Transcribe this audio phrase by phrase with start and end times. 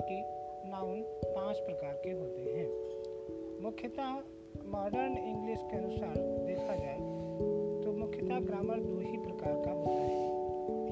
[0.00, 0.22] कि
[0.70, 2.68] नाउन पाँच प्रकार के होते हैं।
[3.62, 4.10] मुख्यतः
[4.66, 6.14] मॉडर्न इंग्लिश के अनुसार
[6.46, 6.98] देखा जाए
[7.84, 10.26] तो मुख्यतः ग्रामर दो ही प्रकार का होता है।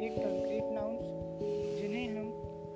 [0.07, 1.07] एक कंक्रीट नाउन्स
[1.81, 2.29] जिन्हें हम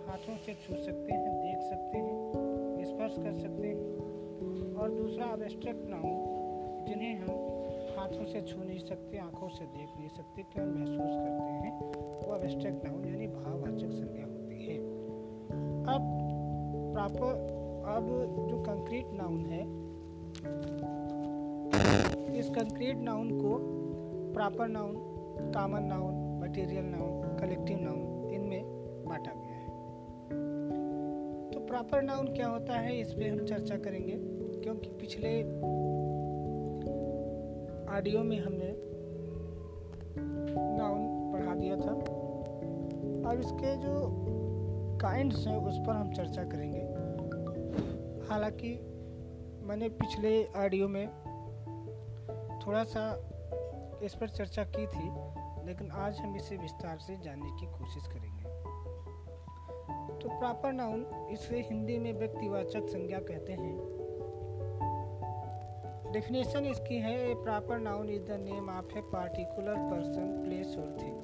[0.08, 5.88] हाथों से छू सकते हैं, देख सकते हैं, स्पर्श कर सकते हैं। और दूसरा एब्स्ट्रैक्ट
[5.88, 7.30] नाउन जिन्हें हम
[7.98, 11.72] हाथों से छू नहीं सकते, आँखों से देख नहीं सकते केवल महसूस करते हैं,
[12.26, 14.78] वो एब्स्ट्रैक्ट नाउन यानी भाववाचक संज्ञा होती है।
[15.94, 16.19] अब
[17.00, 18.08] प्रॉपर अब
[18.48, 19.60] जो कंक्रीट नाउन है,
[22.38, 23.56] इस कंक्रीट नाउन को
[24.32, 24.94] proper noun
[25.54, 28.62] common noun material noun collective noun इनमें
[29.06, 29.66] बांटा गया है।
[31.50, 34.16] तो प्रॉपर नाउन क्या होता है, इस पर हम चर्चा करेंगे,
[34.62, 35.42] क्योंकि पिछले
[37.96, 38.74] ऑडियो में हमने
[40.78, 41.92] नाउन पढ़ा दिया था।
[43.30, 44.26] अब इसके जो
[45.00, 46.89] काइंड्स हैं, उस पर हम चर्चा करेंगे।
[48.30, 48.74] हालाँकि
[49.62, 51.06] मैंने पिछले ऑडियो में
[52.66, 53.30] थोड़ा सा
[54.02, 55.10] इस पर चर्चा की थी,
[55.66, 58.42] लेकिन आज हम इसे विस्तार से जानने की कोशिश करेंगे।
[60.18, 63.78] तो प्रॉपर नाउन इसे हिंदी में व्यक्तिवाचक संज्ञा कहते हैं।
[66.12, 70.96] डेफिनेशन इसकी है, a proper noun is the name of a particular person, place और
[71.02, 71.16] थिंग।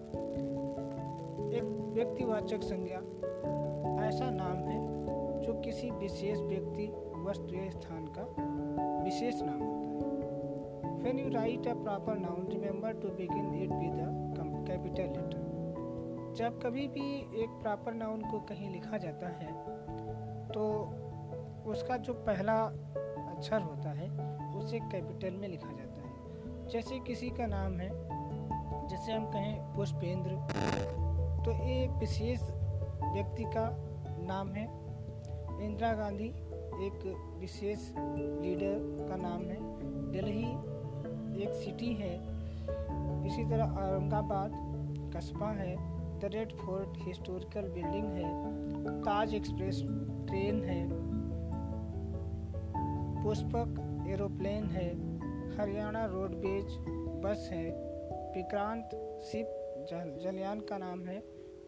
[1.55, 1.63] एक
[1.95, 2.99] व्यक्तिवाचक संज्ञा,
[4.09, 4.96] ऐसा नाम है
[5.65, 6.87] किसी विशेष व्यक्ति,
[7.25, 8.23] वस्तु या स्थान का
[9.05, 10.27] विशेष नाम होता है
[11.03, 13.25] When you write a proper noun remember to it
[13.71, 14.17] with a
[14.69, 15.47] capital letter.
[16.35, 19.53] जब कभी भी एक प्रॉपर नाउन को कहीं लिखा जाता है
[20.49, 20.65] तो
[21.67, 22.65] उसका जो पहला
[23.35, 24.11] अक्षर होता है,
[24.57, 27.91] उसे कैपिटल में लिखा जाता है जैसे किसी का नाम है,
[28.89, 30.31] जैसे हम कहें पुष्पेंद्र
[31.45, 32.43] तो एक विशेष
[33.13, 33.77] व्यक्ति का
[34.27, 34.86] नाम है
[35.61, 36.29] इंदिरा गांधी
[36.87, 39.59] एक विशेष लीडर का नाम है।
[40.13, 40.77] दिल्ली
[41.43, 42.15] एक सिटी है।
[43.27, 44.53] इसी तरह औरंगाबाद
[45.17, 45.77] कस्बा है।
[46.19, 48.57] The Red Fort historical building है।
[49.01, 49.83] ताज एक्सप्रेस
[50.29, 50.89] ट्रेन है।
[53.25, 54.89] पुष्पक एरोप्लेन है।
[55.57, 56.79] हरियाणा रोडवेज़
[57.23, 57.71] बस है।
[58.37, 58.87] विक्रांत
[59.23, 59.47] शिप
[59.91, 61.21] जल, जलयान का नाम है।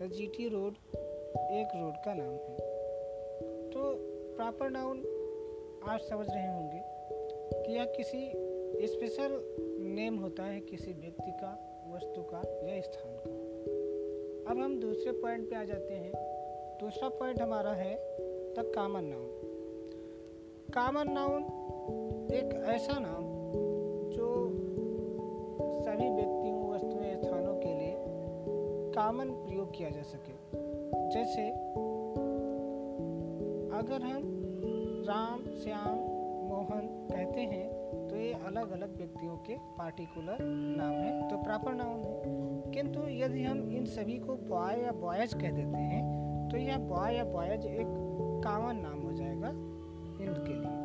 [0.02, 0.72] द जीटी रोड
[1.36, 2.67] एक रोड का नाम है।
[3.68, 3.94] तो
[4.36, 4.98] प्रॉपर नाउन
[5.88, 6.80] आप समझ रहे होंगे
[7.66, 8.32] कि यह किसी
[8.86, 13.30] स्पेशल नेम होता है किसी व्यक्ति का, वस्तु का या स्थान का।
[14.50, 16.12] अब हम दूसरे पॉइंट पे आ जाते हैं।
[16.80, 17.94] दूसरा पॉइंट हमारा है
[18.54, 19.34] the common noun
[20.74, 21.42] common noun
[22.32, 23.24] एक ऐसा नाम
[24.10, 24.48] जो
[25.80, 27.94] सभी व्यक्तियों, वस्तुओं स्थानों के लिए
[28.92, 30.32] कामन प्रयोग किया जा सके।
[31.10, 31.67] जैसे
[33.88, 34.22] अगर हम
[35.08, 35.94] राम, श्याम,
[36.48, 40.38] मोहन कहते हैं तो ये अलग अलग व्यक्तियों के पार्टिकुलर
[40.78, 45.34] नाम है तो प्रॉपर नाउन है। किंतु यदि हम इन सभी को बॉय या बॉयज़
[45.34, 46.02] कह देते हैं
[46.48, 47.86] तो यह बॉय या बॉयज़ एक
[48.44, 49.48] कामन नाम हो जाएगा
[50.24, 50.76] इनके लिए।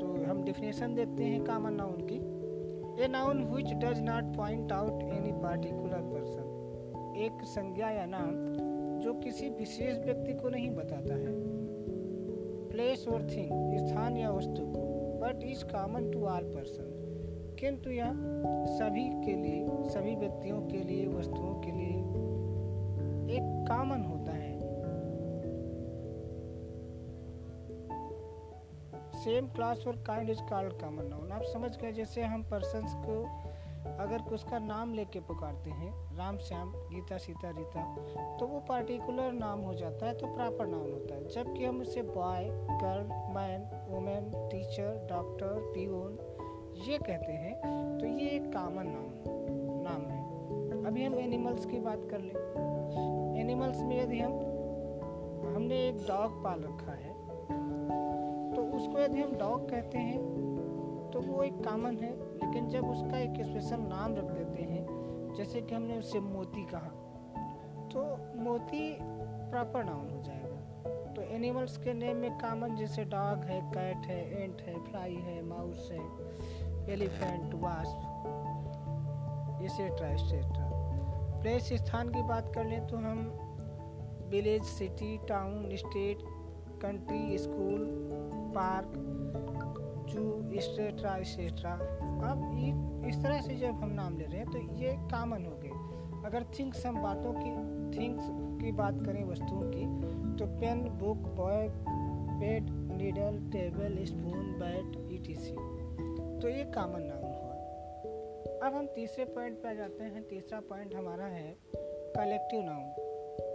[0.00, 5.02] तो हम डिफिनेशन देखते हैं कामन नाउन की। A noun which does not point out
[5.02, 8.30] any particular person एक संज्ञा या नाम
[9.00, 11.63] जो किसी विशेष व्यक्ति को नहीं बताता है।
[12.74, 14.80] प्लेस और थिंग स्थान या वस्तु को
[15.20, 18.12] but is common to all person किंतु यह
[18.78, 21.92] सभी के लिए सभी व्यक्तियों के लिए वस्तुओं के लिए
[23.36, 24.52] एक कॉमन होता है
[29.24, 33.22] सेम क्लास और kind is called common noun आप समझ गए जैसे हम पर्सन को
[33.84, 37.82] अगर उसका नाम लेके पुकारते हैं, राम, श्याम, गीता, सीता, रीता
[38.38, 42.02] तो वो पार्टिकुलर नाम हो जाता है तो प्रॉपर नाउन होता है। जबकि हम उसे
[42.02, 42.48] boy
[42.82, 43.04] girl
[43.34, 46.18] man women teacher doctor peon
[46.86, 49.12] ये कहते हैं तो ये एक कॉमन नाम
[49.82, 50.22] नाम है।
[50.86, 54.32] अभी हम एनिमल्स की बात कर लें। एनिमल्स में यदि हम,
[55.46, 57.12] हमने एक डॉग पाल रखा है
[58.54, 60.18] तो उसको यदि हम डॉग कहते हैं
[61.12, 62.12] तो वो एक कॉमन है।
[62.54, 66.90] लेकिन जब उसका एक स्पेशल नाम रख देते हैं, जैसे कि हमने उससे मोती कहा
[67.92, 68.02] तो
[68.42, 74.06] मोती प्रॉपर नाउन हो जाएगा। तो एनिमल्स के नेम में कॉमन जैसे डॉग है कैट
[74.06, 75.98] है एंट है फ्लाई है माउस है
[76.92, 77.98] elephant wasp
[79.64, 80.70] etcetera etcetera
[81.42, 83.26] place स्थान की बात कर लें तो हम
[84.30, 86.18] village city town state
[86.82, 87.86] country school
[88.54, 88.92] park
[90.54, 91.72] etcetera etcetera
[92.30, 95.70] अब इस तरह से जब हम नाम ले रहे हैं तो ये कामन हो गए।
[96.26, 97.50] अगर थिंग्स हम बातों की
[97.98, 98.24] थिंग्स
[98.62, 99.84] की बात करें, वस्तुओं की
[100.38, 101.68] तो pen book boy
[102.38, 105.52] bed needle table spoon bat ETC
[106.40, 111.26] तो ये कामन नाउन हुआ। अब हम तीसरे पॉइंट पर जाते हैं। तीसरा पॉइंट हमारा
[111.26, 112.92] है कलेक्टिव नाउन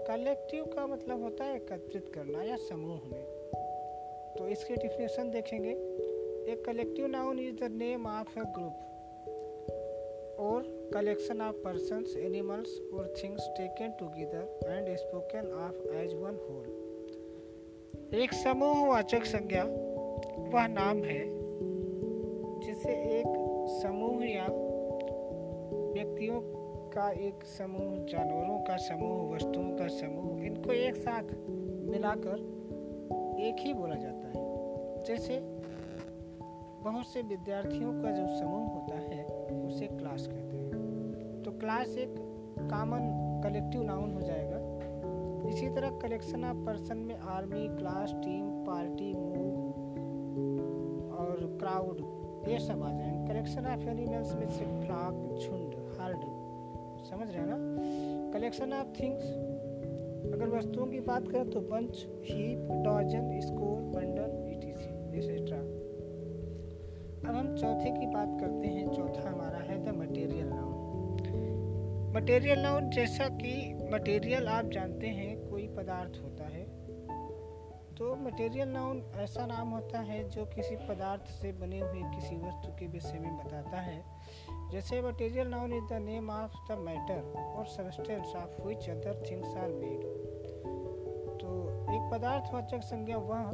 [0.08, 3.24] कलेक्टिव का मतलब होता है एकत्रित करना या समूह में।
[4.38, 5.74] तो इसकी डिफिनेशन देखेंगे।
[6.50, 8.86] एक collective noun is the name of a group
[10.40, 16.70] or collection of persons, animals, or things taken together and spoken of as one whole.
[18.14, 19.64] एक समूहवाचक संज्ञा
[20.54, 21.20] वह नाम है
[22.62, 23.28] जिसे एक
[23.82, 24.48] समूह या
[25.94, 26.40] व्यक्तियों
[26.96, 31.38] का एक समूह जानवरों का समूह वस्तुओं का समूह इनको एक साथ
[31.92, 32.48] मिलाकर
[33.48, 35.40] एक ही बोला जाता है जैसे
[36.84, 39.26] बहुत से विद्यार्थियों का जो समूह होता है,
[39.68, 40.70] उसे क्लास कहते हैं।
[41.44, 42.16] तो क्लास एक
[42.60, 44.60] कॉमन कलेक्टिव नाउन हो जाएगा।
[45.50, 49.66] इसी तरह कलेक्शन ऑफ़ पर्सन में army class team party mob
[51.12, 51.98] और क्राउड
[52.48, 56.20] ये सब आ जाएँगे। कलेक्शन ऑफ़ एनिमल्स में से फ्लॉक झुंड हर्ड
[57.06, 57.58] समझ रहे हैं ना?
[58.32, 59.24] कलेक्शन ऑफ़ थिंग्स
[60.34, 63.69] अगर वस्तुओं की बात करें तो बंच हीप डॉजन स्कोर
[67.60, 70.78] चौथे की बात करते हैं, चौथा हमारा है the material noun
[72.16, 73.54] material noun जैसा कि
[73.94, 76.64] मटेरियल आप जानते हैं, कोई पदार्थ होता है
[77.98, 82.72] तो मटेरियल नाउन ऐसा नाम होता है जो किसी पदार्थ से बने हुए किसी वस्तु
[82.72, 84.04] के विषय में बताता है।
[84.72, 89.56] जैसे material noun is the name of the matter और substance of which other things
[89.58, 90.02] are made
[91.42, 91.50] तो
[91.90, 93.52] एक पदार्थवाचक संज्ञा वह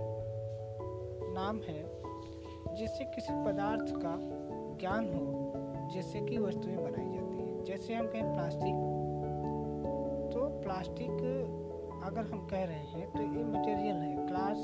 [1.33, 1.83] नाम है
[2.75, 4.15] जिससे किसी पदार्थ का
[4.79, 8.75] ज्ञान हो जिससे कि वस्तुएँ बनाई जाती हैं। जैसे हम कहें प्लास्टिक
[10.33, 11.11] तो प्लास्टिक
[12.03, 14.57] अगर हम कह रहे हैं तो ये मटेरियल है। Glass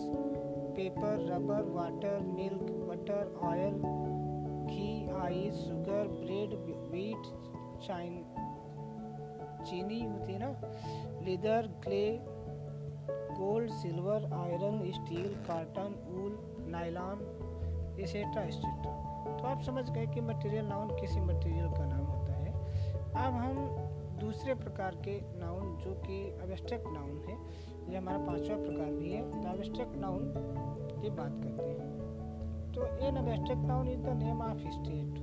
[0.75, 3.75] paper rubber water milk butter oil
[4.67, 6.53] ghee ice sugar bread
[6.91, 7.23] wheat
[7.87, 8.23] चाइन
[9.65, 10.51] चीनी होती है ना?
[11.21, 12.19] Leather clay
[13.39, 16.37] gold silver iron steel cotton wool
[16.71, 17.17] nylon
[17.99, 18.91] etcetera etcetera
[19.37, 22.51] तो आप समझ गए कि मटेरियल नाउन किसी मटेरियल का नाम होता है।
[23.25, 23.65] अब हम
[24.19, 27.37] दूसरे प्रकार के नाउन जो कि अवेस्ट्रक्ट नाउन है,
[27.91, 30.33] ये हमारा पांचवा प्रकार भी है। तो अवेस्ट्रक्ट नाउन
[31.01, 31.79] की बात करते हैं।
[32.73, 35.19] तो इन abstract noun is the name of state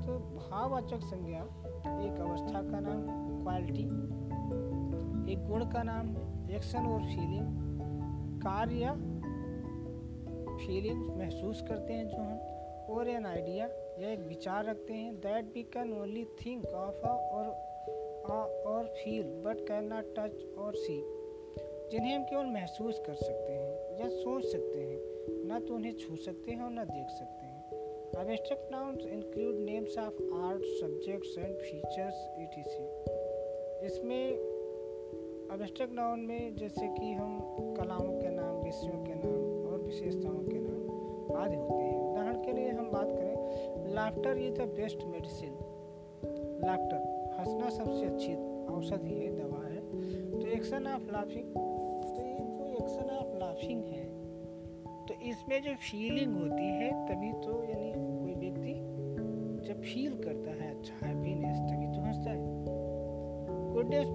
[0.00, 1.42] तो भाववाचक संज्ञा,
[2.00, 3.02] एक अवस्था का नाम
[3.42, 3.84] क्वालिटी
[5.32, 7.48] एक गुण का नाम है एक्शन और फीलिंग
[8.40, 8.94] कार्य
[10.60, 12.38] फीलिंग्स महसूस करते हैं जो हम
[12.90, 13.68] और एन आइडिया
[14.00, 17.46] या एक विचार रखते हैं। That we can only think of और
[18.66, 20.96] और feel but can not touch और सी
[21.92, 24.98] जिन्हें हम केवल महसूस कर सकते हैं या सोच सकते हैं,
[25.48, 27.48] ना तो उन्हें छू सकते हैं और ना देख सकते हैं।
[28.20, 32.46] Abstract nouns include names of art subjects and features ई
[33.86, 34.22] इसमें
[35.54, 37.38] एब्स्ट्रैक्ट नाउन में जैसे कि हम
[37.76, 40.59] कलाओं के नाम, विषयों के नाम और विशेषताओं के
[41.40, 45.52] आदि होते हैं। उदाहरण के लिए हम बात करें laughter is the best medicine
[46.64, 47.00] laughter
[47.38, 48.34] हंसना सबसे अच्छी
[48.70, 49.80] औषधि है, दवा है।
[50.32, 54.04] तो एक्शन ऑफ़ लाफिंग तो ये जो एक्शन ऑफ़ लाफिंग है
[55.08, 58.74] तो इसमें जो फीलिंग होती है, तभी तो यानी कोई व्यक्ति
[59.68, 62.40] जब फील करता है अच्छा हैप्पीनेस तभी तो हंसता है।
[63.72, 64.08] Goodness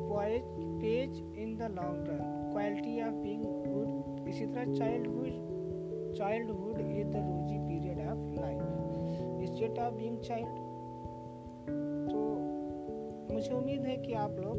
[0.81, 5.44] pays in the long run quality of being good इसी तरह child childhood
[6.17, 8.61] childhood is the rosy period of life.
[9.55, 10.55] State of being child
[12.09, 12.21] तो
[13.33, 14.57] मुझे उम्मीद है कि आप लोग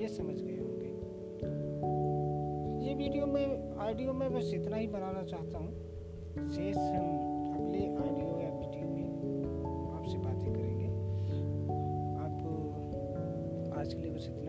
[0.00, 0.90] ये समझ गए होंगे।
[2.86, 3.46] ये वीडियो में
[3.86, 5.70] ऑडियो में बस इतना ही बनाना चाहता हूँ।
[6.48, 7.06] शेष हम
[7.56, 9.08] अगले ऑडियो या वीडियो में
[9.96, 10.88] आपसे बातें करेंगे।
[12.24, 12.36] आप,
[13.78, 14.47] आज के लिए बस इतना